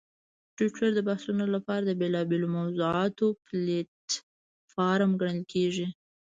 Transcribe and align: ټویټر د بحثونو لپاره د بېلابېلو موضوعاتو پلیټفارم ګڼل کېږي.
ټویټر 0.55 0.89
د 0.95 0.99
بحثونو 1.07 1.45
لپاره 1.55 1.83
د 1.85 1.91
بېلابېلو 2.01 2.47
موضوعاتو 2.57 3.25
پلیټفارم 3.45 5.11
ګڼل 5.21 5.41
کېږي. 5.53 5.87